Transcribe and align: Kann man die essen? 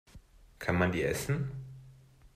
Kann 0.57 0.79
man 0.79 0.91
die 0.91 1.03
essen? 1.03 1.51